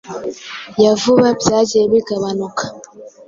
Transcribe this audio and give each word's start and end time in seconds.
ya 0.83 0.91
vuba 1.01 1.27
byagiye 1.39 1.83
bigabanuka. 1.93 2.63